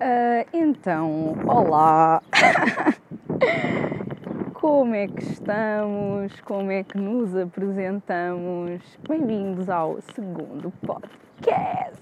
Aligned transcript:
Uh, 0.00 0.48
então, 0.54 1.36
olá! 1.46 2.22
Como 4.54 4.94
é 4.94 5.06
que 5.06 5.22
estamos? 5.22 6.40
Como 6.40 6.70
é 6.70 6.82
que 6.82 6.96
nos 6.96 7.36
apresentamos? 7.36 8.80
Bem-vindos 9.06 9.68
ao 9.68 10.00
segundo 10.14 10.72
podcast! 10.86 12.00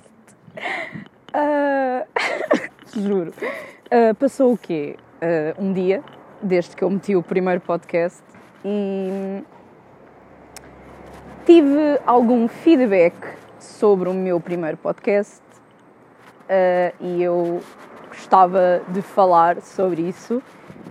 Uh, 1.34 2.06
juro. 3.00 3.34
Uh, 3.90 4.14
passou 4.14 4.52
o 4.52 4.56
quê? 4.56 4.94
Uh, 5.20 5.60
um 5.60 5.72
dia, 5.72 6.00
desde 6.40 6.76
que 6.76 6.84
eu 6.84 6.90
meti 6.90 7.16
o 7.16 7.22
primeiro 7.22 7.60
podcast 7.60 8.22
e 8.64 9.42
tive 11.44 11.98
algum 12.06 12.46
feedback 12.46 13.16
sobre 13.58 14.08
o 14.08 14.14
meu 14.14 14.40
primeiro 14.40 14.76
podcast 14.76 15.42
e 17.00 17.22
eu 17.22 17.60
gostava 18.18 18.82
de 18.88 19.00
falar 19.00 19.60
sobre 19.62 20.02
isso. 20.02 20.42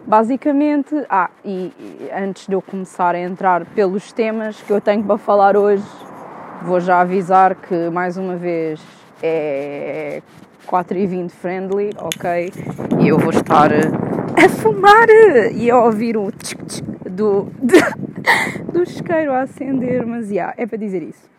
Basicamente, 0.06 0.96
ah, 1.10 1.30
e, 1.44 1.74
antes 2.16 2.48
de 2.48 2.54
eu 2.54 2.62
começar 2.62 3.14
a 3.14 3.20
entrar 3.20 3.66
pelos 3.66 4.14
temas 4.14 4.62
que 4.62 4.72
eu 4.72 4.80
tenho 4.80 5.04
para 5.04 5.18
falar 5.18 5.58
hoje, 5.58 5.84
vou 6.64 6.80
já 6.80 7.02
avisar 7.02 7.56
que 7.56 7.90
mais 7.90 8.16
uma 8.16 8.38
vez 8.38 8.82
é 9.22 10.22
4 10.66 10.98
e 10.98 11.06
20 11.06 11.32
friendly, 11.32 11.90
ok? 11.98 12.54
E 13.02 13.10
eu 13.10 13.20
vou 13.20 13.32
estar 13.32 13.70
a 13.74 14.50
fumar 14.50 15.08
e 15.54 15.70
a 15.70 15.78
ouvir 15.78 16.16
o 16.16 16.32
tchic 16.32 16.64
-tchic 16.64 17.10
do, 17.10 17.52
do, 17.60 18.72
do 18.72 18.84
isqueiro 18.84 19.34
a 19.34 19.42
acender, 19.42 20.06
mas 20.06 20.32
yeah, 20.32 20.54
é 20.58 20.66
para 20.66 20.78
dizer 20.78 21.04
isso. 21.04 21.30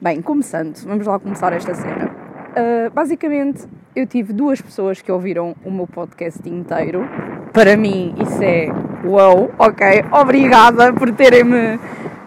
Bem, 0.00 0.20
começando, 0.20 0.76
vamos 0.84 1.06
lá 1.06 1.18
começar 1.18 1.54
esta 1.54 1.74
cena. 1.74 2.10
Uh, 2.52 2.90
basicamente, 2.92 3.66
eu 3.94 4.06
tive 4.06 4.32
duas 4.32 4.60
pessoas 4.60 5.02
que 5.02 5.12
ouviram 5.12 5.54
o 5.64 5.70
meu 5.70 5.86
podcast 5.86 6.40
inteiro. 6.48 7.06
Para 7.52 7.76
mim, 7.76 8.14
isso 8.18 8.42
é 8.42 8.68
wow, 9.04 9.50
ok? 9.58 10.04
Obrigada 10.10 10.92
por 10.92 11.12
terem-me 11.12 11.78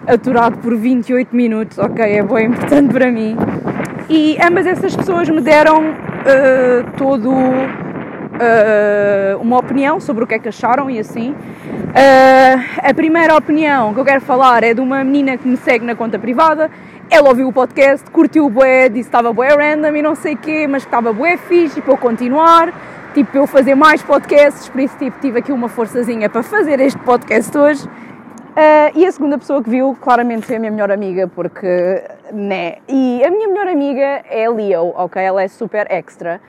aturado 0.07 0.59
por 0.59 0.75
28 0.77 1.35
minutos, 1.35 1.79
ok? 1.79 2.05
É 2.05 2.21
bem 2.21 2.45
importante 2.47 2.93
para 2.93 3.11
mim. 3.11 3.35
E 4.07 4.37
ambas 4.39 4.67
essas 4.67 4.95
pessoas 4.95 5.27
me 5.27 5.41
deram 5.41 5.89
uh, 5.89 6.91
todo 6.97 7.31
uh, 8.35 9.41
uma 9.41 9.57
opinião 9.57 9.99
sobre 9.99 10.23
o 10.23 10.27
que 10.27 10.35
é 10.35 10.39
que 10.39 10.49
acharam 10.49 10.87
e 10.89 10.99
assim. 10.99 11.31
Uh, 11.31 12.61
a 12.77 12.93
primeira 12.93 13.35
opinião 13.35 13.91
que 13.91 13.99
eu 13.99 14.05
quero 14.05 14.21
falar 14.21 14.63
é 14.63 14.75
de 14.75 14.81
uma 14.81 15.03
menina 15.03 15.35
que 15.35 15.47
me 15.47 15.57
segue 15.57 15.83
na 15.83 15.95
conta 15.95 16.19
privada 16.19 16.69
ela 17.09 17.29
ouviu 17.29 17.47
o 17.47 17.53
podcast, 17.53 18.09
curtiu 18.09 18.45
o 18.45 18.49
bué, 18.49 18.89
disse 18.89 19.03
que 19.03 19.07
estava 19.07 19.31
bué 19.31 19.49
random 19.49 19.95
e 19.95 20.01
não 20.01 20.15
sei 20.15 20.33
o 20.33 20.37
quê, 20.37 20.67
mas 20.67 20.83
que 20.83 20.87
estava 20.87 21.13
bué 21.13 21.37
fixe 21.37 21.81
para 21.81 21.93
eu 21.93 21.97
continuar, 21.97 22.73
tipo, 23.13 23.31
para 23.31 23.39
eu 23.41 23.47
fazer 23.47 23.75
mais 23.75 24.01
podcasts, 24.01 24.67
por 24.67 24.81
isso, 24.81 24.97
tipo, 24.97 25.19
tive 25.19 25.39
aqui 25.39 25.51
uma 25.51 25.69
forçazinha 25.69 26.29
para 26.29 26.43
fazer 26.43 26.79
este 26.79 26.99
podcast 26.99 27.55
hoje. 27.57 27.85
Uh, 27.87 28.97
e 28.97 29.05
a 29.05 29.11
segunda 29.11 29.37
pessoa 29.37 29.61
que 29.61 29.69
viu, 29.69 29.95
claramente, 30.01 30.45
foi 30.45 30.55
a 30.55 30.59
minha 30.59 30.71
melhor 30.71 30.91
amiga, 30.91 31.27
porque, 31.27 32.03
né, 32.31 32.77
e 32.87 33.23
a 33.23 33.29
minha 33.29 33.47
melhor 33.49 33.67
amiga 33.67 34.21
é 34.29 34.49
Leo, 34.49 34.93
ok? 34.95 35.21
Ela 35.21 35.43
é 35.43 35.47
super 35.47 35.87
extra. 35.89 36.41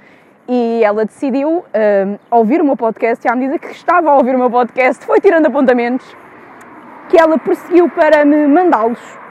E 0.48 0.82
ela 0.84 1.04
decidiu 1.04 1.58
uh, 1.58 2.18
ouvir 2.30 2.60
o 2.60 2.64
meu 2.64 2.76
podcast 2.76 3.26
e 3.26 3.28
à 3.28 3.34
medida 3.34 3.58
que 3.58 3.66
estava 3.72 4.10
a 4.10 4.16
ouvir 4.16 4.36
o 4.36 4.38
meu 4.38 4.50
podcast, 4.50 5.04
foi 5.04 5.20
tirando 5.20 5.46
apontamentos 5.46 6.06
que 7.08 7.18
ela 7.18 7.36
perseguiu 7.38 7.88
para 7.88 8.24
me 8.24 8.46
mandá-los 8.46 9.25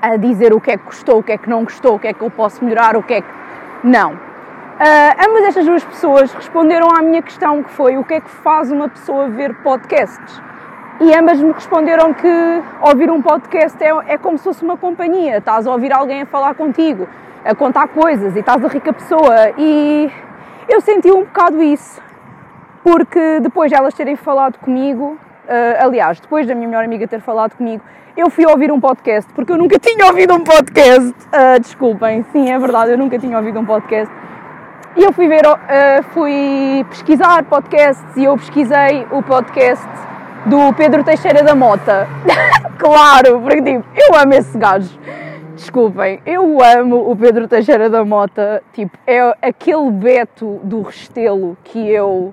a 0.00 0.16
dizer 0.16 0.52
o 0.52 0.60
que 0.60 0.70
é 0.70 0.76
que 0.76 0.84
gostou, 0.84 1.18
o 1.18 1.22
que 1.22 1.32
é 1.32 1.38
que 1.38 1.48
não 1.48 1.64
gostou, 1.64 1.96
o 1.96 1.98
que 1.98 2.08
é 2.08 2.12
que 2.12 2.22
eu 2.22 2.30
posso 2.30 2.64
melhorar, 2.64 2.96
o 2.96 3.02
que 3.02 3.14
é 3.14 3.20
que. 3.20 3.28
Não. 3.82 4.12
Uh, 4.12 5.28
ambas 5.28 5.44
estas 5.44 5.64
duas 5.64 5.82
pessoas 5.84 6.32
responderam 6.34 6.88
à 6.90 7.00
minha 7.00 7.22
questão 7.22 7.62
que 7.62 7.70
foi 7.70 7.96
o 7.96 8.04
que 8.04 8.14
é 8.14 8.20
que 8.20 8.28
faz 8.28 8.70
uma 8.70 8.88
pessoa 8.88 9.28
ver 9.28 9.54
podcasts. 9.62 10.42
E 11.00 11.14
ambas 11.14 11.40
me 11.40 11.52
responderam 11.52 12.12
que 12.14 12.62
ouvir 12.82 13.10
um 13.10 13.20
podcast 13.20 13.82
é, 13.82 13.90
é 14.06 14.18
como 14.18 14.38
se 14.38 14.44
fosse 14.44 14.62
uma 14.62 14.76
companhia. 14.76 15.38
Estás 15.38 15.66
a 15.66 15.72
ouvir 15.72 15.92
alguém 15.92 16.22
a 16.22 16.26
falar 16.26 16.54
contigo, 16.54 17.08
a 17.44 17.54
contar 17.54 17.88
coisas 17.88 18.34
e 18.34 18.40
estás 18.40 18.64
a 18.64 18.68
rir 18.68 18.80
com 18.80 18.90
a 18.90 18.92
pessoa. 18.92 19.34
E 19.58 20.10
eu 20.68 20.80
senti 20.80 21.10
um 21.10 21.24
bocado 21.24 21.62
isso, 21.62 22.00
porque 22.82 23.40
depois 23.40 23.70
de 23.70 23.76
elas 23.76 23.94
terem 23.94 24.16
falado 24.16 24.58
comigo, 24.58 25.18
uh, 25.46 25.84
aliás, 25.84 26.20
depois 26.20 26.46
da 26.46 26.54
minha 26.54 26.68
melhor 26.68 26.84
amiga 26.84 27.06
ter 27.06 27.20
falado 27.20 27.56
comigo, 27.56 27.82
eu 28.16 28.30
fui 28.30 28.46
ouvir 28.46 28.72
um 28.72 28.80
podcast, 28.80 29.32
porque 29.32 29.52
eu 29.52 29.58
nunca 29.58 29.78
tinha 29.80 30.06
ouvido 30.06 30.34
um 30.34 30.42
podcast. 30.42 31.14
Uh, 31.26 31.60
desculpem, 31.60 32.24
sim, 32.32 32.50
é 32.50 32.58
verdade, 32.58 32.92
eu 32.92 32.98
nunca 32.98 33.18
tinha 33.18 33.36
ouvido 33.36 33.60
um 33.60 33.64
podcast. 33.64 34.12
E 34.96 35.02
eu 35.02 35.12
fui 35.12 35.28
ver, 35.28 35.46
uh, 35.46 36.02
fui 36.14 36.84
pesquisar 36.88 37.44
podcasts 37.44 38.16
e 38.16 38.24
eu 38.24 38.36
pesquisei 38.36 39.06
o 39.10 39.22
podcast 39.22 39.86
do 40.46 40.72
Pedro 40.74 41.04
Teixeira 41.04 41.42
da 41.42 41.54
Mota. 41.54 42.08
claro, 42.78 43.40
porque 43.40 43.60
tipo, 43.60 43.84
eu 43.94 44.18
amo 44.18 44.32
esse 44.32 44.56
gajo. 44.56 44.98
Desculpem, 45.54 46.20
eu 46.24 46.62
amo 46.62 47.10
o 47.10 47.16
Pedro 47.16 47.48
Teixeira 47.48 47.90
da 47.90 48.04
Mota. 48.04 48.62
Tipo, 48.72 48.96
é 49.06 49.34
aquele 49.42 49.90
Beto 49.90 50.60
do 50.62 50.82
Restelo 50.82 51.56
que 51.64 51.90
eu 51.90 52.32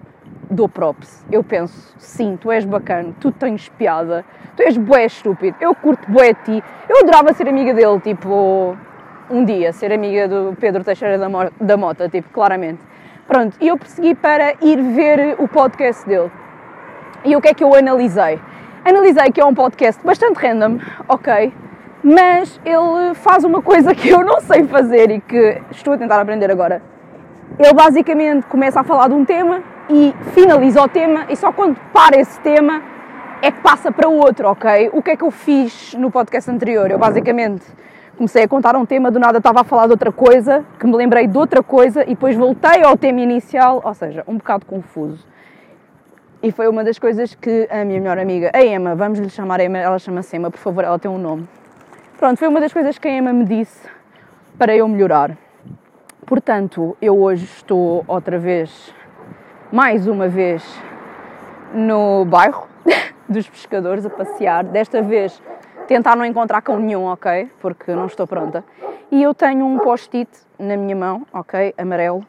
dou 0.50 0.68
props. 0.68 1.26
Eu 1.32 1.44
penso, 1.44 1.94
sim, 1.98 2.38
tu 2.40 2.52
és 2.52 2.66
bacana, 2.66 3.14
tu 3.20 3.32
tens 3.32 3.70
piada, 3.70 4.26
tu 4.56 4.64
és 4.64 4.78
bué 4.78 5.06
estúpido, 5.06 5.56
eu 5.60 5.74
curto 5.76 6.10
bué 6.10 6.34
ti. 6.34 6.64
Eu 6.88 7.00
adorava 7.00 7.34
ser 7.34 7.48
amiga 7.48 7.74
dele, 7.74 8.00
tipo, 8.00 8.78
um 9.30 9.46
dia, 9.46 9.72
ser 9.74 9.92
amiga 9.92 10.28
do 10.28 10.56
Pedro 10.60 10.84
Teixeira 10.84 11.18
da, 11.18 11.30
Mo 11.30 11.50
da 11.60 11.78
Mota, 11.78 12.10
tipo, 12.10 12.30
claramente. 12.30 12.82
Pronto, 13.28 13.58
e 13.60 13.68
eu 13.68 13.78
persegui 13.78 14.16
para 14.16 14.54
ir 14.62 14.82
ver 14.82 15.36
o 15.40 15.48
podcast 15.48 16.06
dele. 16.08 16.32
E 17.24 17.36
o 17.36 17.42
que 17.42 17.48
é 17.48 17.54
que 17.54 17.64
eu 17.64 17.74
analisei? 17.74 18.40
Analisei 18.84 19.32
que 19.32 19.40
é 19.40 19.46
um 19.46 19.54
podcast 19.54 20.06
bastante 20.06 20.38
random, 20.46 20.80
ok, 21.08 21.54
mas 22.04 22.60
ele 22.66 23.14
faz 23.16 23.46
uma 23.46 23.62
coisa 23.62 23.96
que 23.96 24.10
eu 24.10 24.24
não 24.26 24.42
sei 24.42 24.66
fazer 24.66 25.10
e 25.10 25.22
que 25.22 25.62
estou 25.72 25.94
a 25.94 25.98
tentar 25.98 26.20
aprender 26.20 26.52
agora. 26.52 26.82
Ele 27.58 27.74
basicamente 27.74 28.46
começa 28.48 28.82
a 28.82 28.84
falar 28.84 29.08
de 29.08 29.14
um 29.14 29.24
tema 29.24 29.64
e 29.90 30.14
finaliza 30.34 30.82
o 30.82 30.88
tema 30.88 31.26
e 31.30 31.36
só 31.36 31.52
quando 31.52 31.78
para 31.92 32.18
esse 32.18 32.40
tema 32.40 32.82
é 33.42 33.52
que 33.52 33.60
passa 33.62 33.92
para 33.92 34.08
outro, 34.08 34.48
ok? 34.48 34.90
O 34.94 35.02
que 35.02 35.12
é 35.12 35.18
que 35.18 35.24
eu 35.24 35.32
fiz 35.32 35.94
no 35.96 36.10
podcast 36.10 36.50
anterior? 36.50 36.90
Eu 36.90 36.98
basicamente 36.98 37.66
comecei 38.16 38.44
a 38.44 38.48
contar 38.48 38.76
um 38.76 38.86
tema, 38.86 39.12
do 39.12 39.20
nada 39.20 39.40
estava 39.40 39.62
a 39.62 39.64
falar 39.64 39.88
de 39.88 39.92
outra 39.92 40.12
coisa, 40.12 40.64
que 40.80 40.86
me 40.86 40.96
lembrei 40.96 41.28
de 41.28 41.38
outra 41.38 41.62
coisa 41.62 42.04
e 42.04 42.10
depois 42.10 42.36
voltei 42.36 42.84
ao 42.84 42.96
tema 42.96 43.20
inicial, 43.20 43.82
ou 43.84 43.94
seja, 43.94 44.24
um 44.28 44.38
bocado 44.38 44.66
confuso. 44.66 45.28
E 46.42 46.52
foi 46.52 46.68
uma 46.68 46.84
das 46.84 47.00
coisas 47.00 47.36
que 47.36 47.68
a 47.70 47.84
minha 47.84 48.00
melhor 48.00 48.18
amiga, 48.18 48.52
a 48.54 48.64
Emma, 48.64 48.96
vamos 48.96 49.20
lhe 49.20 49.30
chamar 49.30 49.60
Emma, 49.60 49.78
ela 49.78 50.00
chama-se 50.00 50.36
Emma, 50.36 50.50
por 50.50 50.60
favor, 50.60 50.84
ela 50.84 51.00
tem 51.00 51.10
um 51.10 51.18
nome. 51.18 51.48
Pronto, 52.18 52.38
foi 52.38 52.48
uma 52.48 52.62
das 52.62 52.72
coisas 52.72 52.98
que 52.98 53.08
a 53.08 53.12
Emma 53.12 53.34
me 53.34 53.44
disse 53.44 53.90
para 54.58 54.76
eu 54.76 54.88
melhorar. 54.88 55.38
Portanto, 56.26 56.96
eu 57.02 57.20
hoje 57.20 57.44
estou 57.44 58.06
outra 58.08 58.40
vez 58.40 58.94
mais 59.74 60.06
uma 60.06 60.28
vez 60.28 60.64
no 61.74 62.24
bairro 62.26 62.68
dos 63.28 63.50
pescadores 63.50 64.06
a 64.06 64.10
passear. 64.12 64.64
Desta 64.64 65.02
vez 65.02 65.42
tentar 65.88 66.16
não 66.16 66.24
encontrar 66.24 66.62
cão 66.62 66.80
nenhum, 66.80 67.06
ok? 67.06 67.50
Porque 67.60 67.92
não 67.92 68.06
estou 68.06 68.28
pronta. 68.28 68.64
E 69.10 69.24
eu 69.24 69.34
tenho 69.34 69.66
um 69.66 69.80
post-it 69.80 70.30
na 70.60 70.78
minha 70.78 70.96
mão, 70.96 71.26
ok? 71.34 71.74
Amarelo, 71.76 72.24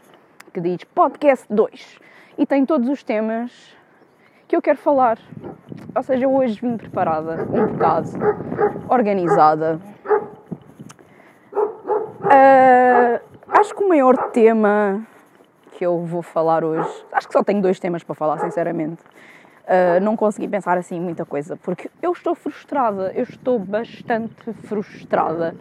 que 0.55 0.61
diz 0.61 0.85
Podcast 0.85 1.45
2. 1.51 2.01
E 2.39 2.47
tem 2.47 2.65
todos 2.65 2.89
os 2.89 3.03
temas 3.03 3.77
que 4.49 4.57
eu 4.57 4.63
quero 4.63 4.79
falar. 4.79 5.19
Ou 5.95 6.03
seja, 6.03 6.25
eu 6.25 6.35
hoje 6.35 6.59
vim 6.63 6.79
preparada, 6.79 7.47
um 7.53 7.67
bocado 7.67 8.09
organizada. 8.89 9.79
Uh, 12.23 13.21
acho 13.49 13.75
que 13.75 13.85
o 13.85 13.89
maior 13.91 14.17
tema 14.31 15.07
que 15.75 15.85
eu 15.85 15.99
vou 16.05 16.23
falar 16.23 16.65
hoje. 16.65 16.89
Acho 17.13 17.27
que 17.27 17.33
só 17.33 17.43
tenho 17.43 17.61
dois 17.61 17.79
temas 17.79 18.03
para 18.03 18.15
falar, 18.15 18.39
sinceramente. 18.39 19.03
Uh, 19.65 19.99
não 20.03 20.15
consegui 20.15 20.47
pensar 20.47 20.77
assim 20.77 21.01
muita 21.01 21.25
coisa, 21.25 21.57
porque 21.57 21.91
eu 22.03 22.13
estou 22.13 22.35
frustrada, 22.35 23.13
eu 23.15 23.23
estou 23.23 23.59
bastante 23.59 24.53
frustrada. 24.65 25.55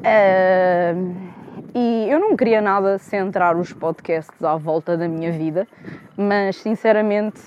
Uh, 0.00 1.44
e 1.74 2.06
eu 2.08 2.20
não 2.20 2.36
queria 2.36 2.60
nada 2.60 2.98
centrar 2.98 3.56
os 3.56 3.72
podcasts 3.72 4.44
à 4.44 4.56
volta 4.56 4.96
da 4.96 5.08
minha 5.08 5.32
vida, 5.32 5.66
mas 6.16 6.56
sinceramente 6.56 7.40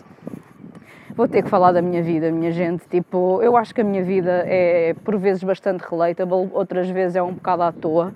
vou 1.15 1.27
ter 1.27 1.43
que 1.43 1.49
falar 1.49 1.71
da 1.71 1.81
minha 1.81 2.03
vida, 2.03 2.31
minha 2.31 2.51
gente. 2.51 2.87
Tipo, 2.87 3.41
eu 3.41 3.55
acho 3.55 3.73
que 3.73 3.81
a 3.81 3.83
minha 3.83 4.03
vida 4.03 4.43
é 4.45 4.93
por 5.05 5.17
vezes 5.17 5.43
bastante 5.43 5.81
relatable, 5.81 6.49
outras 6.53 6.89
vezes 6.89 7.15
é 7.15 7.23
um 7.23 7.33
bocado 7.33 7.63
à 7.63 7.71
toa. 7.71 8.13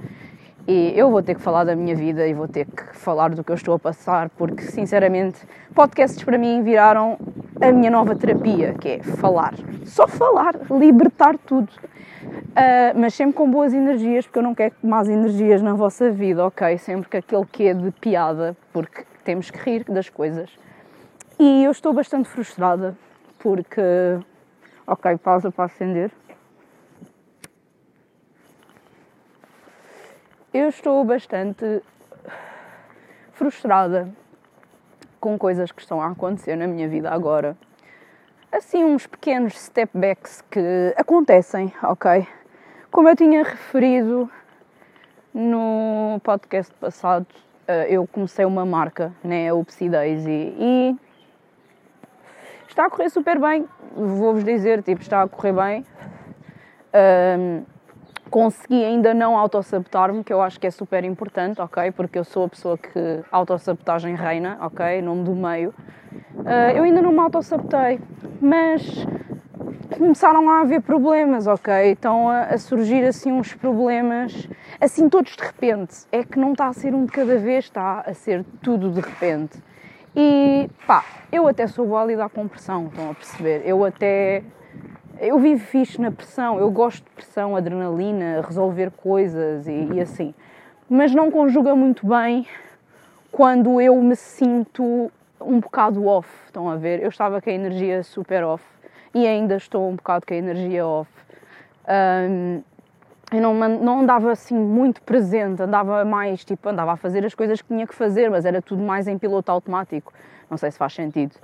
E 0.67 0.93
eu 0.95 1.09
vou 1.09 1.23
ter 1.23 1.35
que 1.35 1.41
falar 1.41 1.63
da 1.63 1.75
minha 1.75 1.95
vida 1.95 2.27
e 2.27 2.33
vou 2.33 2.47
ter 2.47 2.65
que 2.65 2.95
falar 2.95 3.29
do 3.29 3.43
que 3.43 3.51
eu 3.51 3.55
estou 3.55 3.73
a 3.73 3.79
passar, 3.79 4.29
porque 4.29 4.63
sinceramente, 4.63 5.39
podcasts 5.73 6.23
para 6.23 6.37
mim 6.37 6.61
viraram 6.63 7.17
a 7.59 7.71
minha 7.71 7.89
nova 7.89 8.15
terapia, 8.15 8.73
que 8.79 8.89
é 8.89 9.03
falar. 9.03 9.53
Só 9.85 10.07
falar, 10.07 10.55
libertar 10.69 11.37
tudo. 11.37 11.71
Uh, 12.23 12.99
mas 12.99 13.13
sempre 13.13 13.33
com 13.33 13.49
boas 13.49 13.73
energias, 13.73 14.25
porque 14.25 14.39
eu 14.39 14.43
não 14.43 14.53
quero 14.53 14.75
más 14.83 15.09
energias 15.09 15.61
na 15.61 15.73
vossa 15.73 16.11
vida, 16.11 16.45
ok? 16.45 16.77
Sempre 16.77 17.09
com 17.09 17.17
aquele 17.17 17.45
quê 17.51 17.73
de 17.73 17.91
piada, 17.91 18.55
porque 18.71 19.03
temos 19.23 19.49
que 19.49 19.57
rir 19.57 19.83
das 19.85 20.09
coisas. 20.09 20.49
E 21.39 21.63
eu 21.63 21.71
estou 21.71 21.93
bastante 21.93 22.29
frustrada 22.29 22.95
porque. 23.39 23.81
Ok, 24.85 25.17
pausa 25.17 25.51
para 25.51 25.65
acender. 25.65 26.11
Eu 30.53 30.67
estou 30.67 31.01
bastante 31.05 31.81
frustrada 33.31 34.09
com 35.17 35.37
coisas 35.37 35.71
que 35.71 35.81
estão 35.81 36.01
a 36.01 36.07
acontecer 36.07 36.57
na 36.57 36.67
minha 36.67 36.89
vida 36.89 37.09
agora. 37.09 37.55
Assim, 38.51 38.83
uns 38.83 39.07
pequenos 39.07 39.57
step 39.57 39.97
backs 39.97 40.43
que 40.51 40.93
acontecem, 40.97 41.73
ok? 41.81 42.27
Como 42.91 43.07
eu 43.07 43.15
tinha 43.15 43.43
referido 43.43 44.29
no 45.33 46.19
podcast 46.21 46.73
passado, 46.73 47.27
eh, 47.65 47.87
eu 47.89 48.05
comecei 48.05 48.43
uma 48.43 48.65
marca, 48.65 49.13
né, 49.23 49.47
a 49.47 49.55
Upsi 49.55 49.87
Daisy, 49.87 50.53
e 50.59 50.97
está 52.67 52.87
a 52.87 52.89
correr 52.89 53.09
super 53.09 53.39
bem. 53.39 53.65
Vou-vos 53.95 54.43
dizer, 54.43 54.83
tipo, 54.83 55.01
está 55.01 55.21
a 55.21 55.29
correr 55.29 55.53
bem. 55.53 55.85
Um, 57.39 57.63
consegui 58.31 58.83
ainda 58.83 59.13
não 59.13 59.37
autossabotar-me, 59.37 60.23
que 60.23 60.31
eu 60.31 60.41
acho 60.41 60.59
que 60.59 60.65
é 60.65 60.71
super 60.71 61.03
importante, 61.03 61.61
ok? 61.61 61.91
Porque 61.91 62.17
eu 62.17 62.23
sou 62.23 62.45
a 62.45 62.49
pessoa 62.49 62.77
que 62.77 63.19
autossabotagem 63.29 64.15
reina, 64.15 64.57
ok? 64.61 65.01
Nome 65.01 65.25
do 65.25 65.35
meio. 65.35 65.73
Uh, 66.37 66.71
eu 66.75 66.83
ainda 66.83 67.01
não 67.01 67.11
me 67.11 67.19
autossabotei, 67.19 67.99
mas 68.41 69.05
começaram 69.97 70.49
a 70.49 70.61
haver 70.61 70.81
problemas, 70.81 71.45
ok? 71.45 71.91
Estão 71.91 72.29
a, 72.29 72.43
a, 72.45 72.57
surgir 72.57 73.03
assim 73.03 73.31
uns 73.31 73.53
problemas, 73.53 74.47
assim 74.79 75.09
todos 75.09 75.35
de 75.35 75.43
repente. 75.43 76.05
É 76.11 76.23
que 76.23 76.39
não 76.39 76.53
está 76.53 76.67
a 76.67 76.73
ser 76.73 76.95
um 76.95 77.05
de 77.05 77.11
cada 77.11 77.37
vez, 77.37 77.65
está 77.65 77.99
a 77.99 78.13
ser 78.13 78.45
tudo 78.61 78.89
de 78.89 79.01
repente. 79.01 79.61
E 80.15 80.69
pá, 80.87 81.03
eu 81.31 81.47
até 81.47 81.67
sou 81.67 81.85
boa 81.85 82.01
a 82.01 82.05
lidar 82.05 82.29
com 82.29 82.47
pressão, 82.47 82.87
estão 82.87 83.11
a 83.11 83.13
perceber? 83.13 83.61
Eu 83.65 83.83
até. 83.83 84.41
Eu 85.23 85.37
vivo 85.37 85.63
fixe 85.63 86.01
na 86.01 86.09
pressão, 86.09 86.57
eu 86.57 86.71
gosto 86.71 87.03
de 87.03 87.11
pressão, 87.11 87.55
adrenalina, 87.55 88.41
resolver 88.41 88.89
coisas 88.89 89.67
e, 89.67 89.89
e 89.93 90.01
assim. 90.01 90.33
Mas 90.89 91.13
não 91.13 91.29
conjuga 91.29 91.75
muito 91.75 92.07
bem 92.07 92.47
quando 93.31 93.79
eu 93.79 93.95
me 94.01 94.15
sinto 94.15 95.11
um 95.39 95.59
bocado 95.59 96.07
off, 96.07 96.27
estão 96.47 96.67
a 96.67 96.75
ver? 96.75 97.03
Eu 97.03 97.09
estava 97.09 97.39
com 97.39 97.51
a 97.51 97.53
energia 97.53 98.01
super 98.01 98.43
off 98.43 98.65
e 99.13 99.27
ainda 99.27 99.57
estou 99.57 99.91
um 99.91 99.95
bocado 99.95 100.25
com 100.25 100.33
a 100.33 100.37
energia 100.37 100.87
off. 100.87 101.11
Um, 101.87 102.63
eu 103.31 103.41
não, 103.41 103.53
não 103.53 103.99
andava 103.99 104.31
assim 104.31 104.55
muito 104.55 105.03
presente, 105.03 105.61
andava 105.61 106.03
mais 106.03 106.43
tipo, 106.43 106.67
andava 106.67 106.93
a 106.93 106.97
fazer 106.97 107.23
as 107.23 107.35
coisas 107.35 107.61
que 107.61 107.67
tinha 107.67 107.85
que 107.85 107.93
fazer, 107.93 108.31
mas 108.31 108.43
era 108.43 108.59
tudo 108.59 108.81
mais 108.81 109.07
em 109.07 109.19
piloto 109.19 109.51
automático. 109.51 110.11
Não 110.49 110.57
sei 110.57 110.71
se 110.71 110.79
faz 110.79 110.93
sentido. 110.93 111.35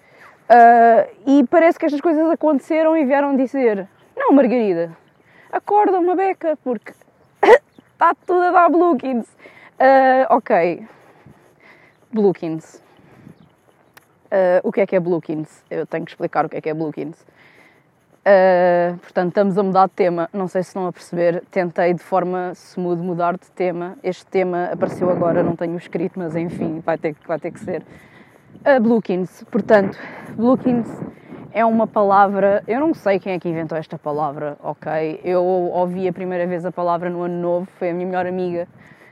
Uh, 0.49 1.09
e 1.25 1.47
parece 1.47 1.77
que 1.77 1.85
estas 1.85 1.99
coisas 1.99 2.29
aconteceram 2.29 2.95
e 2.95 3.05
vieram 3.05 3.35
dizer: 3.35 3.87
Não, 4.15 4.31
Margarida, 4.31 4.95
acorda 5.51 5.99
uma 5.99 6.15
beca, 6.15 6.57
porque 6.63 6.93
está 7.91 8.15
tudo 8.25 8.41
a 8.41 8.51
dar 8.51 8.69
Bluekins. 8.69 9.27
Uh, 9.79 10.25
ok, 10.29 10.87
Bluekins. 12.11 12.81
Uh, 14.27 14.59
o 14.63 14.71
que 14.71 14.81
é 14.81 14.87
que 14.87 14.95
é 14.95 14.99
Bluekins? 14.99 15.63
Eu 15.69 15.85
tenho 15.85 16.05
que 16.05 16.11
explicar 16.11 16.45
o 16.45 16.49
que 16.49 16.57
é 16.57 16.61
que 16.61 16.69
é 16.69 16.73
Bluekins. 16.73 17.17
Uh, 18.27 18.97
portanto, 18.97 19.29
estamos 19.29 19.57
a 19.57 19.63
mudar 19.63 19.87
de 19.87 19.93
tema. 19.93 20.29
Não 20.33 20.47
sei 20.47 20.63
se 20.63 20.69
estão 20.69 20.87
a 20.87 20.91
perceber. 20.91 21.43
Tentei 21.51 21.93
de 21.93 22.01
forma 22.01 22.51
smooth 22.53 23.01
mudar 23.01 23.37
de 23.37 23.49
tema. 23.51 23.97
Este 24.03 24.25
tema 24.25 24.69
apareceu 24.71 25.09
agora, 25.09 25.43
não 25.43 25.55
tenho 25.55 25.77
escrito, 25.77 26.19
mas 26.19 26.35
enfim, 26.35 26.81
vai 26.85 26.97
ter, 26.97 27.15
vai 27.25 27.39
ter 27.39 27.51
que 27.51 27.59
ser. 27.59 27.83
Uh, 28.65 28.81
Bluekins. 28.81 29.43
Portanto, 29.51 29.97
Bluekins 30.35 30.87
é 31.53 31.65
uma 31.65 31.87
palavra. 31.87 32.63
Eu 32.67 32.79
não 32.79 32.93
sei 32.93 33.19
quem 33.19 33.33
é 33.33 33.39
que 33.39 33.49
inventou 33.49 33.77
esta 33.77 33.97
palavra, 33.97 34.57
ok? 34.63 35.21
Eu 35.23 35.43
ouvi 35.43 36.07
a 36.07 36.13
primeira 36.13 36.45
vez 36.45 36.65
a 36.65 36.71
palavra 36.71 37.09
no 37.09 37.23
ano 37.23 37.41
novo, 37.41 37.67
foi 37.77 37.89
a 37.89 37.93
minha 37.93 38.05
melhor 38.05 38.25
amiga 38.25 38.67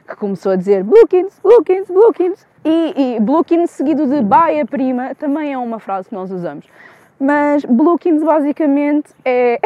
que 0.07 0.15
começou 0.15 0.51
a 0.51 0.55
dizer 0.55 0.83
Bluekins, 0.83 1.39
Bluekins, 1.41 1.87
Bluekins. 1.87 2.47
E, 2.63 3.15
e 3.15 3.19
Bluekins 3.19 3.71
seguido 3.71 4.07
de 4.07 4.21
Baia 4.21 4.65
Prima 4.65 5.15
também 5.15 5.53
é 5.53 5.57
uma 5.57 5.79
frase 5.79 6.09
que 6.09 6.15
nós 6.15 6.31
usamos. 6.31 6.65
Mas 7.19 7.63
Bluekins 7.65 8.23
basicamente 8.23 9.13
é 9.23 9.59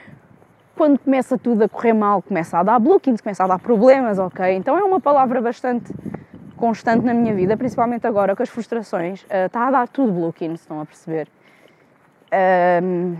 quando 0.76 0.98
começa 0.98 1.36
tudo 1.36 1.64
a 1.64 1.68
correr 1.68 1.92
mal, 1.92 2.22
começa 2.22 2.58
a 2.58 2.62
dar 2.62 2.78
Bluekins, 2.78 3.20
começa 3.20 3.44
a 3.44 3.46
dar 3.46 3.58
problemas, 3.58 4.18
ok? 4.18 4.54
Então 4.54 4.78
é 4.78 4.82
uma 4.82 5.00
palavra 5.00 5.40
bastante 5.40 5.92
constante 6.56 7.04
na 7.04 7.14
minha 7.14 7.34
vida, 7.34 7.56
principalmente 7.56 8.06
agora 8.06 8.34
com 8.34 8.42
as 8.42 8.48
frustrações. 8.48 9.22
Uh, 9.24 9.46
está 9.46 9.68
a 9.68 9.70
dar 9.70 9.88
tudo 9.88 10.12
Bluekins, 10.12 10.60
estão 10.60 10.80
a 10.80 10.86
perceber? 10.86 11.28
Um, 12.82 13.16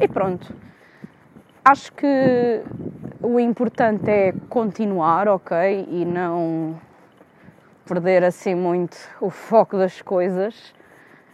e 0.00 0.08
pronto. 0.08 0.54
Acho 1.64 1.92
que 1.92 2.62
o 3.22 3.38
importante 3.38 4.10
é 4.10 4.32
continuar, 4.48 5.28
ok? 5.28 5.86
E 5.88 6.04
não 6.04 6.78
perder 7.86 8.24
assim 8.24 8.54
muito 8.54 8.96
o 9.20 9.30
foco 9.30 9.76
das 9.76 10.02
coisas 10.02 10.74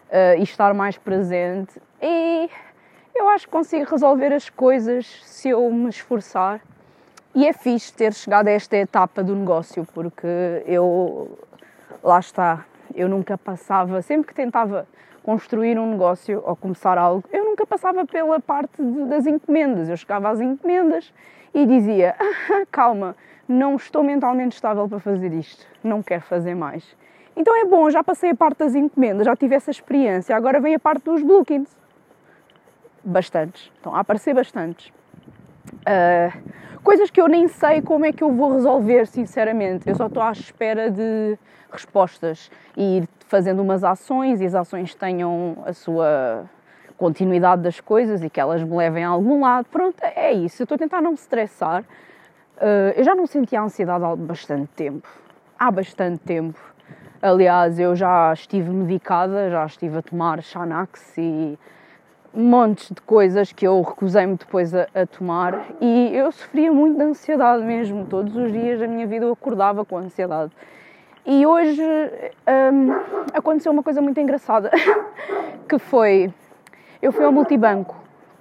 uh, 0.08 0.38
e 0.38 0.42
estar 0.42 0.74
mais 0.74 0.98
presente. 0.98 1.80
E 2.00 2.50
eu 3.14 3.28
acho 3.28 3.46
que 3.46 3.52
consigo 3.52 3.90
resolver 3.90 4.32
as 4.32 4.48
coisas 4.48 5.06
se 5.24 5.48
eu 5.48 5.70
me 5.72 5.88
esforçar. 5.88 6.60
E 7.38 7.46
é 7.46 7.52
fixe 7.52 7.92
ter 7.92 8.12
chegado 8.12 8.48
a 8.48 8.50
esta 8.50 8.76
etapa 8.76 9.22
do 9.22 9.32
negócio, 9.32 9.86
porque 9.94 10.26
eu, 10.66 11.38
lá 12.02 12.18
está, 12.18 12.64
eu 12.92 13.08
nunca 13.08 13.38
passava, 13.38 14.02
sempre 14.02 14.26
que 14.26 14.34
tentava 14.34 14.88
construir 15.22 15.78
um 15.78 15.88
negócio 15.88 16.42
ou 16.44 16.56
começar 16.56 16.98
algo, 16.98 17.22
eu 17.32 17.44
nunca 17.44 17.64
passava 17.64 18.04
pela 18.04 18.40
parte 18.40 18.82
de, 18.82 19.04
das 19.04 19.24
encomendas. 19.24 19.88
Eu 19.88 19.96
chegava 19.96 20.28
às 20.30 20.40
encomendas 20.40 21.14
e 21.54 21.64
dizia: 21.64 22.16
ah, 22.18 22.66
calma, 22.72 23.14
não 23.46 23.76
estou 23.76 24.02
mentalmente 24.02 24.56
estável 24.56 24.88
para 24.88 24.98
fazer 24.98 25.32
isto, 25.32 25.64
não 25.84 26.02
quero 26.02 26.22
fazer 26.22 26.56
mais. 26.56 26.96
Então 27.36 27.56
é 27.56 27.64
bom, 27.64 27.88
já 27.88 28.02
passei 28.02 28.30
a 28.30 28.34
parte 28.34 28.58
das 28.58 28.74
encomendas, 28.74 29.24
já 29.24 29.36
tive 29.36 29.54
essa 29.54 29.70
experiência, 29.70 30.34
agora 30.34 30.58
vem 30.58 30.74
a 30.74 30.80
parte 30.80 31.04
dos 31.04 31.22
bookings. 31.22 31.70
Bastantes, 33.04 33.70
estão 33.76 33.94
a 33.94 34.00
aparecer 34.00 34.34
bastantes. 34.34 34.92
Uh, 35.80 36.80
coisas 36.82 37.10
que 37.10 37.20
eu 37.20 37.28
nem 37.28 37.48
sei 37.48 37.82
como 37.82 38.04
é 38.04 38.12
que 38.12 38.22
eu 38.22 38.32
vou 38.32 38.52
resolver, 38.52 39.06
sinceramente. 39.06 39.88
Eu 39.88 39.94
só 39.94 40.06
estou 40.06 40.22
à 40.22 40.32
espera 40.32 40.90
de 40.90 41.38
respostas 41.70 42.50
e 42.76 42.98
ir 42.98 43.08
fazendo 43.26 43.60
umas 43.60 43.84
ações 43.84 44.40
e 44.40 44.46
as 44.46 44.54
ações 44.54 44.94
tenham 44.94 45.58
a 45.66 45.72
sua 45.72 46.44
continuidade 46.96 47.62
das 47.62 47.80
coisas 47.80 48.22
e 48.22 48.30
que 48.30 48.40
elas 48.40 48.62
me 48.62 48.76
levem 48.76 49.04
a 49.04 49.10
algum 49.10 49.40
lado. 49.40 49.66
Pronto, 49.70 49.96
é 50.02 50.32
isso. 50.32 50.62
Eu 50.62 50.64
estou 50.64 50.76
a 50.76 50.78
tentar 50.78 51.00
não 51.00 51.10
me 51.10 51.16
estressar. 51.16 51.82
Uh, 52.56 52.92
eu 52.96 53.04
já 53.04 53.14
não 53.14 53.26
sentia 53.26 53.60
ansiedade 53.60 54.04
há 54.04 54.16
bastante 54.16 54.68
tempo. 54.74 55.08
Há 55.58 55.70
bastante 55.70 56.18
tempo. 56.20 56.58
Aliás, 57.20 57.78
eu 57.78 57.94
já 57.96 58.32
estive 58.32 58.70
medicada, 58.70 59.50
já 59.50 59.66
estive 59.66 59.98
a 59.98 60.02
tomar 60.02 60.42
Xanax 60.42 61.18
e 61.18 61.58
montes 62.34 62.90
de 62.90 63.00
coisas 63.02 63.52
que 63.52 63.66
eu 63.66 63.80
recusei-me 63.82 64.36
depois 64.36 64.74
a, 64.74 64.86
a, 64.94 65.06
tomar 65.06 65.66
e 65.80 66.14
eu 66.14 66.30
sofria 66.30 66.72
muito 66.72 66.96
de 66.96 67.04
ansiedade 67.04 67.64
mesmo. 67.64 68.06
Todos 68.06 68.36
os 68.36 68.52
dias 68.52 68.80
da 68.80 68.86
minha 68.86 69.06
vida 69.06 69.24
eu 69.24 69.32
acordava 69.32 69.84
com 69.84 69.98
ansiedade. 69.98 70.52
E 71.26 71.46
hoje 71.46 71.82
um, 71.82 72.92
aconteceu 73.34 73.72
uma 73.72 73.82
coisa 73.82 74.00
muito 74.00 74.18
engraçada, 74.18 74.70
que 75.68 75.78
foi, 75.78 76.32
eu 77.02 77.12
fui 77.12 77.24
ao 77.24 77.32
multibanco 77.32 77.96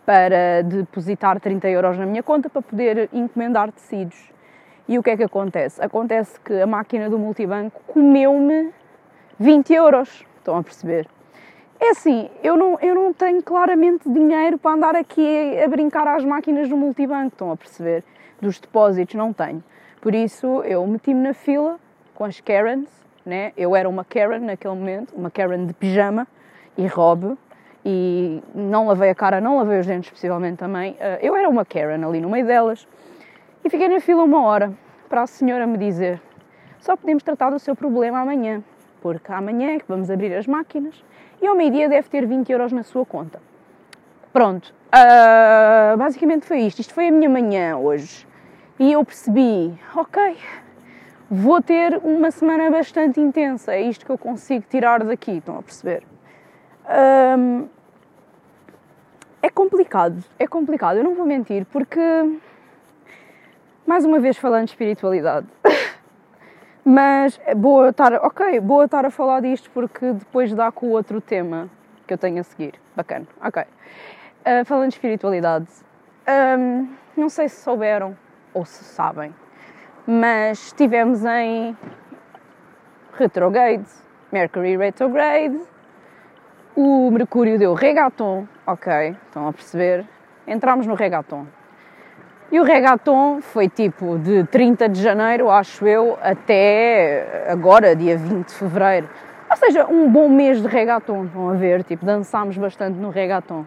para 0.05 0.61
depositar 0.63 1.39
30 1.39 1.67
euros 1.67 1.97
na 1.97 2.05
minha 2.05 2.23
conta 2.23 2.49
para 2.49 2.61
poder 2.61 3.09
encomendar 3.11 3.71
tecidos. 3.71 4.31
E 4.87 4.97
o 4.97 5.03
que 5.03 5.09
é 5.09 5.17
que 5.17 5.23
acontece? 5.23 5.83
Acontece 5.83 6.39
que 6.39 6.53
a 6.53 6.65
máquina 6.65 7.09
do 7.09 7.19
multibanco 7.19 7.81
comeu-me 7.87 8.71
20 9.37 9.73
euros. 9.73 10.25
Estão 10.37 10.55
a 10.55 10.63
perceber? 10.63 11.09
É 11.79 11.91
assim, 11.91 12.27
eu 12.43 12.57
não, 12.57 12.79
eu 12.79 12.95
não 12.95 13.13
tenho 13.13 13.41
claramente 13.43 14.09
dinheiro 14.09 14.57
para 14.57 14.71
andar 14.71 14.95
aqui 14.95 15.59
a 15.63 15.67
brincar 15.67 16.07
às 16.07 16.25
máquinas 16.25 16.67
do 16.67 16.75
multibanco. 16.75 17.27
Estão 17.27 17.51
a 17.51 17.57
perceber? 17.57 18.03
Dos 18.41 18.59
depósitos, 18.59 19.13
não 19.13 19.31
tenho. 19.31 19.63
Por 20.01 20.15
isso, 20.15 20.63
eu 20.63 20.85
meti-me 20.87 21.21
na 21.21 21.35
fila 21.35 21.79
com 22.15 22.23
as 22.23 22.39
Karens, 22.39 22.89
né? 23.23 23.51
Eu 23.55 23.75
era 23.75 23.87
uma 23.87 24.03
Karen 24.03 24.39
naquele 24.39 24.73
momento, 24.73 25.13
uma 25.15 25.29
Karen 25.29 25.67
de 25.67 25.73
pijama 25.73 26.27
e 26.75 26.87
robe, 26.87 27.37
e 27.85 28.41
não 28.55 28.87
lavei 28.87 29.11
a 29.11 29.15
cara, 29.15 29.39
não 29.39 29.57
lavei 29.57 29.79
os 29.79 29.85
dentes, 29.85 30.09
possivelmente 30.09 30.57
também. 30.57 30.95
Eh, 30.99 31.19
eu 31.21 31.35
era 31.35 31.47
uma 31.47 31.63
Karen 31.63 32.03
ali 32.03 32.19
no 32.19 32.29
meio 32.29 32.45
delas 32.45 32.87
e 33.63 33.69
fiquei 33.69 33.87
na 33.87 33.99
fila 33.99 34.23
uma 34.23 34.43
hora 34.43 34.73
para 35.07 35.21
a 35.21 35.27
senhora 35.27 35.67
me 35.67 35.77
dizer: 35.77 36.21
só 36.79 36.95
podemos 36.95 37.21
tratar 37.21 37.51
do 37.51 37.59
seu 37.59 37.75
problema 37.75 38.19
amanhã, 38.19 38.63
porque 39.01 39.31
amanhã 39.31 39.75
é 39.75 39.79
que 39.79 39.85
vamos 39.87 40.09
abrir 40.09 40.33
as 40.33 40.47
máquinas 40.47 41.03
e 41.41 41.47
ao 41.47 41.55
meio-dia 41.55 41.87
deve 41.87 42.09
ter 42.09 42.25
20 42.25 42.51
euros 42.51 42.71
na 42.71 42.83
sua 42.83 43.05
conta. 43.05 43.39
Pronto, 44.33 44.73
uh, 44.87 45.97
basicamente 45.97 46.45
foi 46.45 46.59
isto. 46.59 46.79
Isto 46.79 46.93
foi 46.93 47.07
a 47.07 47.11
minha 47.11 47.29
manhã 47.29 47.77
hoje. 47.77 48.27
E 48.79 48.91
eu 48.91 49.03
percebi: 49.03 49.73
ok, 49.95 50.37
vou 51.29 51.61
ter 51.61 51.99
uma 52.03 52.31
semana 52.31 52.69
bastante 52.69 53.19
intensa. 53.19 53.73
É 53.73 53.81
isto 53.81 54.05
que 54.05 54.11
eu 54.11 54.17
consigo 54.17 54.65
tirar 54.69 55.03
daqui, 55.03 55.37
estão 55.37 55.57
a 55.57 55.63
perceber? 55.63 56.03
Um, 56.87 57.67
é 59.41 59.49
complicado, 59.49 60.23
é 60.39 60.47
complicado, 60.47 60.97
eu 60.97 61.03
não 61.03 61.15
vou 61.15 61.25
mentir, 61.25 61.65
porque, 61.71 61.99
mais 63.85 64.05
uma 64.05 64.19
vez 64.19 64.37
falando 64.37 64.65
de 64.65 64.71
espiritualidade, 64.71 65.47
mas 66.89 67.37
é 67.45 67.53
boa 67.53 67.89
estar, 67.89 68.13
ok, 68.13 68.61
boa 68.61 68.85
estar 68.85 69.05
a 69.05 69.11
falar 69.11 69.41
disto 69.41 69.69
porque 69.71 70.13
depois 70.13 70.53
dá 70.53 70.71
com 70.71 70.85
o 70.85 70.91
outro 70.91 71.19
tema 71.19 71.69
que 72.07 72.13
eu 72.13 72.17
tenho 72.17 72.39
a 72.39 72.43
seguir. 72.43 72.75
Bacana, 72.95 73.27
ok. 73.41 73.61
Uh, 73.61 74.63
falando 74.63 74.87
de 74.87 74.95
espiritualidade, 74.95 75.67
um, 76.57 76.87
não 77.17 77.27
sei 77.27 77.49
se 77.49 77.61
souberam 77.61 78.17
ou 78.53 78.63
se 78.63 78.85
sabem, 78.85 79.35
mas 80.07 80.67
estivemos 80.67 81.25
em 81.25 81.75
retrograde, 83.17 83.85
Mercury 84.31 84.77
retrograde, 84.77 85.59
o 86.73 87.11
Mercúrio 87.11 87.59
deu 87.59 87.73
regaton, 87.73 88.47
ok, 88.65 89.17
estão 89.25 89.45
a 89.45 89.51
perceber? 89.51 90.05
Entramos 90.47 90.87
no 90.87 90.93
regaton. 90.93 91.47
E 92.49 92.61
o 92.61 92.63
regaton 92.63 93.41
foi 93.41 93.67
tipo 93.67 94.17
de 94.17 94.45
30 94.45 94.87
de 94.87 95.01
janeiro, 95.01 95.49
acho 95.49 95.85
eu, 95.85 96.17
até 96.21 97.45
agora, 97.49 97.93
dia 97.93 98.17
20 98.17 98.47
de 98.47 98.53
fevereiro. 98.53 99.09
Ou 99.49 99.57
seja, 99.57 99.85
um 99.85 100.09
bom 100.09 100.29
mês 100.29 100.61
de 100.61 100.67
regaton, 100.67 101.25
estão 101.25 101.49
a 101.49 101.53
ver? 101.55 101.83
Tipo, 101.83 102.05
dançámos 102.05 102.57
bastante 102.57 102.97
no 102.97 103.09
regaton. 103.09 103.65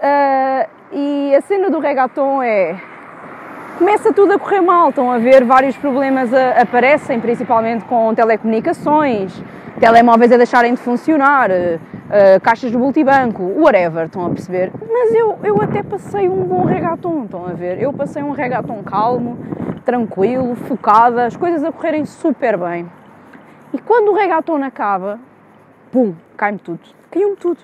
Uh, 0.00 0.68
e 0.92 1.34
a 1.36 1.40
cena 1.42 1.70
do 1.70 1.78
regaton 1.78 2.42
é. 2.42 2.76
Começa 3.78 4.12
tudo 4.12 4.32
a 4.32 4.38
correr 4.38 4.60
mal, 4.60 4.88
estão 4.88 5.10
a 5.10 5.18
ver? 5.18 5.44
Vários 5.44 5.76
problemas 5.76 6.34
a, 6.34 6.62
aparecem, 6.62 7.20
principalmente 7.20 7.84
com 7.84 8.12
telecomunicações, 8.12 9.40
telemóveis 9.78 10.32
a 10.32 10.36
deixarem 10.36 10.74
de 10.74 10.80
funcionar, 10.80 11.48
uh, 11.48 11.80
caixas 12.42 12.70
de 12.70 12.76
multibanco, 12.76 13.42
whatever, 13.42 14.06
estão 14.06 14.26
a 14.26 14.30
perceber? 14.30 14.72
Mas 14.88 15.14
eu, 15.14 15.38
eu 15.42 15.60
até 15.60 15.82
passei 15.82 16.28
um 16.28 16.44
bom 16.44 16.64
regaton, 16.64 17.24
estão 17.24 17.46
a 17.46 17.52
ver? 17.52 17.80
Eu 17.80 17.92
passei 17.92 18.22
um 18.22 18.32
regaton 18.32 18.82
calmo, 18.82 19.38
tranquilo, 19.84 20.54
focada, 20.56 21.26
as 21.26 21.36
coisas 21.36 21.62
a 21.64 21.72
correrem 21.72 22.04
super 22.04 22.56
bem. 22.56 22.90
E 23.72 23.78
quando 23.78 24.08
o 24.08 24.14
regaton 24.14 24.62
acaba, 24.62 25.18
pum, 25.92 26.14
cai-me 26.36 26.58
tudo. 26.58 26.80
Caiu-me 27.10 27.36
tudo. 27.36 27.60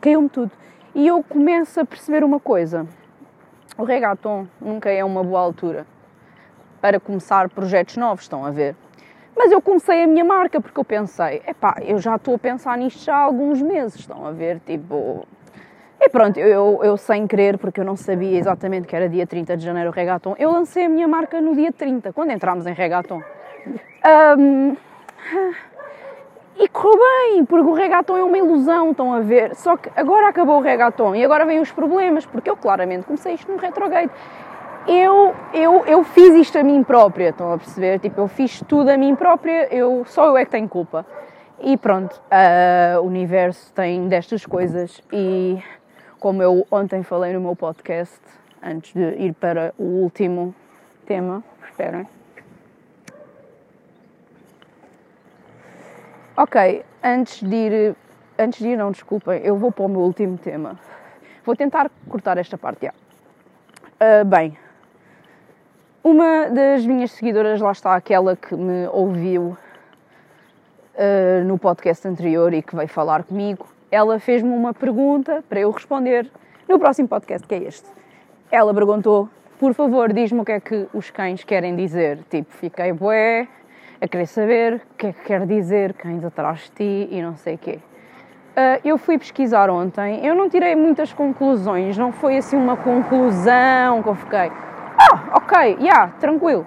Caiu-me 0.00 0.28
tudo. 0.28 0.50
E 0.94 1.06
eu 1.06 1.22
começo 1.22 1.80
a 1.80 1.84
perceber 1.84 2.24
uma 2.24 2.40
coisa. 2.40 2.86
O 3.76 3.84
regaton 3.84 4.46
nunca 4.60 4.90
é 4.90 5.04
uma 5.04 5.22
boa 5.22 5.40
altura 5.40 5.86
para 6.80 6.98
começar 6.98 7.48
projetos 7.50 7.96
novos, 7.96 8.24
estão 8.24 8.44
a 8.44 8.50
ver? 8.50 8.74
Mas 9.42 9.50
eu 9.50 9.62
comecei 9.62 10.04
a 10.04 10.06
minha 10.06 10.22
marca 10.22 10.60
porque 10.60 10.78
eu 10.78 10.84
pensei, 10.84 11.40
epá, 11.48 11.76
eu 11.80 11.96
já 11.96 12.16
estou 12.16 12.34
a 12.34 12.38
pensar 12.38 12.76
nisto 12.76 13.02
já 13.02 13.16
há 13.16 13.20
alguns 13.20 13.62
meses, 13.62 14.00
estão 14.00 14.26
a 14.26 14.32
ver? 14.32 14.60
Tipo. 14.66 15.26
E 15.98 16.10
pronto, 16.10 16.38
eu, 16.38 16.80
eu 16.82 16.94
sem 16.98 17.26
querer, 17.26 17.56
porque 17.56 17.80
eu 17.80 17.84
não 17.84 17.96
sabia 17.96 18.38
exatamente 18.38 18.86
que 18.86 18.94
era 18.94 19.08
dia 19.08 19.26
30 19.26 19.56
de 19.56 19.64
janeiro 19.64 19.88
o 19.88 19.92
regaton, 19.94 20.34
eu 20.38 20.50
lancei 20.52 20.84
a 20.84 20.88
minha 20.90 21.08
marca 21.08 21.40
no 21.40 21.54
dia 21.54 21.72
30, 21.72 22.12
quando 22.12 22.32
entramos 22.32 22.66
em 22.66 22.74
regaton. 22.74 23.22
Um, 24.38 24.76
e 26.58 26.68
correu 26.68 26.98
bem, 26.98 27.42
porque 27.46 27.66
o 27.66 27.72
regaton 27.72 28.18
é 28.18 28.22
uma 28.22 28.36
ilusão, 28.36 28.90
estão 28.90 29.14
a 29.14 29.20
ver? 29.20 29.54
Só 29.56 29.78
que 29.78 29.90
agora 29.96 30.28
acabou 30.28 30.58
o 30.58 30.62
regaton 30.62 31.14
e 31.14 31.24
agora 31.24 31.46
vêm 31.46 31.60
os 31.60 31.72
problemas, 31.72 32.26
porque 32.26 32.50
eu 32.50 32.58
claramente 32.58 33.06
comecei 33.06 33.32
isto 33.32 33.50
no 33.50 33.56
retrogate 33.56 34.12
eu, 34.86 35.34
eu, 35.52 35.84
eu 35.86 36.04
fiz 36.04 36.34
isto 36.34 36.58
a 36.58 36.62
mim 36.62 36.82
própria, 36.82 37.30
estão 37.30 37.52
a 37.52 37.58
perceber? 37.58 37.98
Tipo, 37.98 38.22
eu 38.22 38.28
fiz 38.28 38.60
tudo 38.66 38.90
a 38.90 38.96
mim 38.96 39.14
própria, 39.14 39.72
eu, 39.74 40.04
só 40.06 40.26
eu 40.26 40.36
é 40.36 40.44
que 40.44 40.50
tenho 40.50 40.68
culpa. 40.68 41.06
E 41.60 41.76
pronto, 41.76 42.14
uh, 42.14 43.00
o 43.00 43.06
universo 43.06 43.72
tem 43.74 44.08
destas 44.08 44.46
coisas 44.46 45.00
e 45.12 45.62
como 46.18 46.42
eu 46.42 46.66
ontem 46.70 47.02
falei 47.02 47.32
no 47.34 47.40
meu 47.40 47.54
podcast, 47.54 48.18
antes 48.62 48.92
de 48.94 49.22
ir 49.22 49.34
para 49.34 49.74
o 49.78 49.84
último 49.84 50.54
tema, 51.06 51.44
esperem. 51.68 52.06
Ok, 56.36 56.84
antes 57.02 57.42
de 57.42 57.54
ir, 57.54 57.96
antes 58.38 58.60
de 58.60 58.68
ir, 58.68 58.76
não, 58.76 58.90
desculpem, 58.90 59.42
eu 59.42 59.56
vou 59.58 59.70
para 59.70 59.84
o 59.84 59.88
meu 59.88 60.00
último 60.00 60.38
tema. 60.38 60.78
Vou 61.44 61.54
tentar 61.54 61.90
cortar 62.08 62.38
esta 62.38 62.56
parte. 62.56 62.86
Uh, 62.88 64.24
bem, 64.24 64.56
uma 66.02 66.48
das 66.48 66.86
minhas 66.86 67.12
seguidoras, 67.12 67.60
lá 67.60 67.72
está 67.72 67.94
aquela 67.94 68.34
que 68.34 68.54
me 68.54 68.88
ouviu 68.88 69.56
uh, 70.94 71.44
no 71.44 71.58
podcast 71.58 72.08
anterior 72.08 72.54
e 72.54 72.62
que 72.62 72.74
veio 72.74 72.88
falar 72.88 73.22
comigo, 73.22 73.66
ela 73.90 74.18
fez-me 74.18 74.48
uma 74.48 74.72
pergunta 74.72 75.44
para 75.46 75.60
eu 75.60 75.70
responder 75.70 76.30
no 76.66 76.78
próximo 76.78 77.06
podcast, 77.06 77.46
que 77.46 77.54
é 77.54 77.64
este. 77.64 77.86
Ela 78.50 78.72
perguntou, 78.72 79.28
por 79.58 79.74
favor, 79.74 80.10
diz-me 80.12 80.40
o 80.40 80.44
que 80.44 80.52
é 80.52 80.60
que 80.60 80.88
os 80.94 81.10
cães 81.10 81.44
querem 81.44 81.76
dizer. 81.76 82.20
Tipo, 82.30 82.50
fiquei 82.54 82.92
bué 82.92 83.46
a 84.00 84.08
querer 84.08 84.26
saber 84.26 84.74
o 84.92 84.96
que 84.96 85.08
é 85.08 85.12
que 85.12 85.20
quer 85.24 85.46
dizer 85.46 85.92
cães 85.92 86.24
atrás 86.24 86.60
de 86.60 86.70
ti 86.70 87.08
e 87.10 87.20
não 87.20 87.36
sei 87.36 87.56
o 87.56 87.58
quê. 87.58 87.78
Uh, 88.50 88.80
eu 88.84 88.96
fui 88.96 89.18
pesquisar 89.18 89.68
ontem, 89.68 90.24
eu 90.24 90.34
não 90.34 90.48
tirei 90.48 90.74
muitas 90.74 91.12
conclusões, 91.12 91.98
não 91.98 92.10
foi 92.10 92.38
assim 92.38 92.56
uma 92.56 92.76
conclusão 92.76 94.02
que 94.02 94.08
eu 94.08 94.14
fiquei 94.14 94.50
ah, 95.12 95.38
ok, 95.38 95.76
já, 95.78 95.82
yeah, 95.82 96.12
tranquilo. 96.20 96.66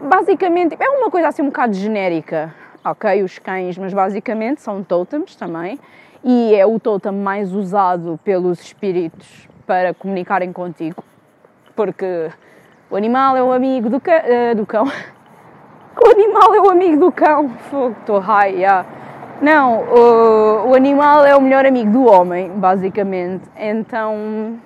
Basicamente, 0.00 0.76
é 0.78 0.88
uma 0.88 1.10
coisa 1.10 1.28
assim 1.28 1.42
um 1.42 1.46
bocado 1.46 1.74
genérica, 1.74 2.54
ok? 2.84 3.22
Os 3.22 3.38
cães, 3.38 3.76
mas 3.76 3.92
basicamente 3.92 4.60
são 4.60 4.82
totems 4.82 5.36
também. 5.36 5.78
E 6.22 6.54
é 6.54 6.64
o 6.66 6.78
totem 6.78 7.12
mais 7.12 7.52
usado 7.52 8.18
pelos 8.22 8.60
espíritos 8.60 9.48
para 9.66 9.92
comunicarem 9.94 10.52
contigo. 10.52 11.02
Porque 11.74 12.30
o 12.90 12.96
animal 12.96 13.36
é 13.36 13.42
o 13.42 13.52
amigo 13.52 13.88
do, 13.88 14.00
ca... 14.00 14.22
uh, 14.24 14.54
do 14.54 14.66
cão. 14.66 14.84
O 16.02 16.08
animal 16.08 16.54
é 16.54 16.60
o 16.60 16.70
amigo 16.70 16.98
do 16.98 17.12
cão. 17.12 17.50
Fogo, 17.68 17.96
estou 18.00 18.20
high, 18.20 18.54
yeah. 18.54 18.86
Não, 19.42 19.84
o 20.68 20.74
animal 20.74 21.26
é 21.26 21.36
o 21.36 21.40
melhor 21.42 21.66
amigo 21.66 21.90
do 21.90 22.04
homem, 22.04 22.48
basicamente. 22.48 23.44
Então 23.56 24.58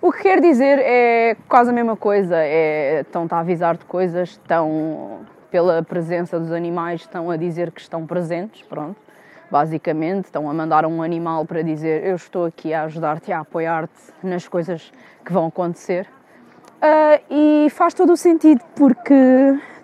o 0.00 0.12
que 0.12 0.22
quer 0.22 0.40
dizer 0.40 0.78
é 0.78 1.36
quase 1.48 1.70
a 1.70 1.72
mesma 1.72 1.96
coisa, 1.96 2.36
é, 2.36 3.00
estão-te 3.00 3.34
a 3.34 3.40
avisar 3.40 3.76
de 3.76 3.84
coisas, 3.84 4.30
estão, 4.30 5.20
pela 5.50 5.82
presença 5.82 6.38
dos 6.38 6.52
animais, 6.52 7.00
estão 7.00 7.30
a 7.30 7.36
dizer 7.36 7.70
que 7.72 7.80
estão 7.80 8.06
presentes, 8.06 8.62
pronto. 8.62 8.96
Basicamente, 9.50 10.26
estão 10.26 10.48
a 10.48 10.52
mandar 10.52 10.84
um 10.84 11.02
animal 11.02 11.44
para 11.46 11.62
dizer 11.62 12.04
eu 12.04 12.16
estou 12.16 12.44
aqui 12.44 12.74
a 12.74 12.84
ajudar-te, 12.84 13.32
a 13.32 13.40
apoiar-te 13.40 14.12
nas 14.22 14.46
coisas 14.46 14.92
que 15.24 15.32
vão 15.32 15.46
acontecer. 15.46 16.06
Uh, 16.76 17.20
e 17.28 17.70
faz 17.70 17.92
todo 17.94 18.12
o 18.12 18.16
sentido, 18.16 18.60
porque 18.76 19.14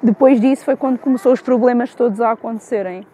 depois 0.03 0.41
disso 0.41 0.65
foi 0.65 0.77
quando 0.77 0.99
começou 0.99 1.33
os 1.33 1.41
problemas 1.41 1.95
todos 1.95 2.21
a 2.21 2.33
acontecerem. 2.33 3.07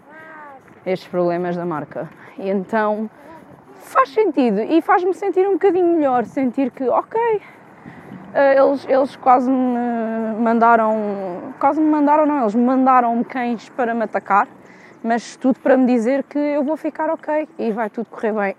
Estes 0.85 1.09
problemas 1.09 1.57
da 1.57 1.64
marca. 1.64 2.11
E 2.37 2.50
então 2.50 3.09
faz 3.81 4.11
sentido 4.11 4.61
e 4.61 4.81
faz-me 4.81 5.13
sentir 5.15 5.47
um 5.47 5.55
bocadinho 5.55 5.97
melhor, 5.97 6.25
sentir 6.25 6.71
que, 6.71 6.89
ok, 6.89 7.21
eh, 8.35 8.57
eles, 8.57 8.87
eles 8.89 9.17
quase 9.17 9.51
me 9.51 10.37
mandaram, 10.39 11.55
quase 11.59 11.81
me 11.81 11.91
mandaram, 11.91 12.27
não, 12.27 12.41
eles 12.41 12.55
me 12.55 12.65
mandaram 12.65 13.23
cães 13.25 13.69
para 13.71 13.95
me 13.95 14.05
atacar, 14.05 14.47
mas 15.03 15.37
tudo 15.37 15.59
para 15.61 15.77
me 15.77 15.87
dizer 15.87 16.23
que 16.25 16.39
eu 16.39 16.63
vou 16.63 16.77
ficar 16.77 17.11
ok 17.11 17.49
e 17.59 17.73
vai 17.73 17.91
tudo 17.91 18.07
correr 18.07 18.33
bem. 18.33 18.57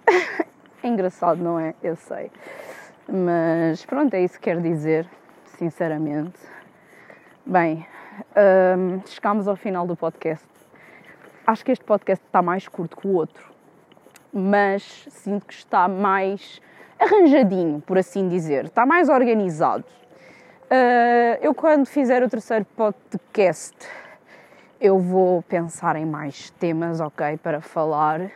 é 0.84 0.88
engraçado, 0.88 1.42
não 1.42 1.60
é? 1.60 1.74
Eu 1.82 1.96
sei. 1.96 2.32
Mas 3.08 3.86
pronto, 3.86 4.14
é 4.14 4.22
isso 4.22 4.36
que 4.36 4.42
quero 4.42 4.62
dizer, 4.62 5.08
sinceramente. 5.58 6.40
Bem, 7.46 7.86
um, 8.78 9.02
chegamos 9.06 9.48
ao 9.48 9.56
final 9.56 9.86
do 9.86 9.96
podcast. 9.96 10.48
Acho 11.46 11.66
que 11.66 11.72
este 11.72 11.84
podcast 11.86 12.26
está 12.26 12.42
mais 12.42 12.68
curto 12.68 12.98
que 12.98 13.08
o 13.08 13.14
outro 13.14 13.51
mas 14.34 15.08
sinto 15.10 15.46
que 15.46 15.54
está 15.54 15.88
mais 15.88 16.62
arranjadinho, 17.00 17.82
por 17.82 17.98
assim 17.98 18.28
dizer, 18.30 18.66
está 18.66 18.86
mais 18.86 19.10
organizado. 19.10 19.84
Uh, 20.66 21.36
eu, 21.42 21.54
quando 21.54 21.86
fizer 21.86 22.24
o 22.24 22.30
terceiro 22.30 22.66
podcast, 22.78 23.76
eu 24.80 24.98
vou 25.00 25.42
pensar 25.42 25.96
em 25.96 26.06
mais 26.06 26.50
temas, 26.52 27.02
ok, 27.02 27.38
para 27.38 27.60
falar. 27.60 28.32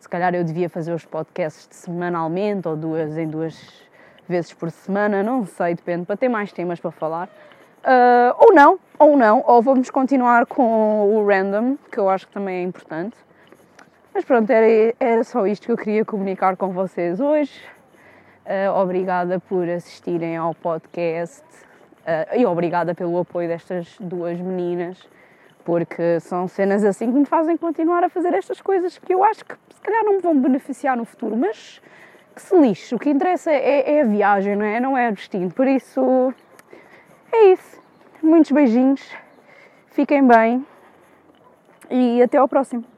Se 0.00 0.08
calhar 0.08 0.34
eu 0.34 0.42
devia 0.44 0.68
fazer 0.68 0.92
os 0.92 1.04
podcasts 1.04 1.68
semanalmente 1.70 2.66
ou 2.66 2.76
duas 2.76 3.18
em 3.18 3.28
duas 3.28 3.84
vezes 4.26 4.52
por 4.52 4.70
semana, 4.70 5.22
não 5.22 5.44
sei, 5.44 5.74
depende, 5.74 6.06
para 6.06 6.16
ter 6.16 6.28
mais 6.28 6.52
temas 6.52 6.80
para 6.80 6.90
falar. 6.90 7.28
Uh, 7.84 8.34
ou 8.38 8.54
não, 8.54 8.78
ou 8.98 9.16
não, 9.16 9.44
ou 9.46 9.60
vamos 9.60 9.90
continuar 9.90 10.46
com 10.46 11.14
o 11.14 11.26
random, 11.26 11.76
que 11.92 11.98
eu 11.98 12.08
acho 12.08 12.26
que 12.26 12.32
também 12.32 12.56
é 12.56 12.62
importante. 12.62 13.16
Mas 14.14 14.24
pronto, 14.24 14.48
era, 14.50 14.94
era 15.00 15.24
só 15.24 15.46
isto 15.46 15.66
que 15.66 15.72
eu 15.72 15.76
queria 15.76 16.04
comunicar 16.04 16.56
com 16.56 16.70
vocês 16.70 17.20
hoje. 17.20 17.60
Uh, 18.46 18.72
obrigada 18.78 19.40
por 19.40 19.68
assistirem 19.68 20.36
ao 20.36 20.54
podcast 20.54 21.44
Uh, 22.04 22.38
e 22.38 22.44
obrigada 22.44 22.94
pelo 22.94 23.18
apoio 23.18 23.48
destas 23.48 23.96
duas 23.98 24.38
meninas, 24.38 25.08
porque 25.64 26.20
são 26.20 26.46
cenas 26.46 26.84
assim 26.84 27.10
que 27.10 27.18
me 27.18 27.24
fazem 27.24 27.56
continuar 27.56 28.04
a 28.04 28.10
fazer 28.10 28.34
estas 28.34 28.60
coisas 28.60 28.98
que 28.98 29.14
eu 29.14 29.24
acho 29.24 29.42
que 29.42 29.54
se 29.74 29.80
calhar 29.80 30.04
não 30.04 30.16
me 30.16 30.20
vão 30.20 30.38
beneficiar 30.38 30.98
no 30.98 31.06
futuro, 31.06 31.34
mas 31.34 31.80
que 32.34 32.42
se 32.42 32.54
lixe. 32.60 32.94
O 32.94 32.98
que 32.98 33.08
interessa 33.08 33.50
é, 33.50 33.96
é 33.96 34.02
a 34.02 34.04
viagem, 34.04 34.54
não 34.54 34.66
é? 34.66 34.78
Não 34.80 34.98
é 34.98 35.08
o 35.08 35.12
destino. 35.12 35.50
Por 35.50 35.66
isso, 35.66 36.34
é 37.32 37.52
isso. 37.52 37.80
Muitos 38.22 38.50
beijinhos, 38.50 39.00
fiquem 39.86 40.26
bem 40.26 40.66
e 41.88 42.22
até 42.22 42.36
ao 42.36 42.46
próximo. 42.46 42.93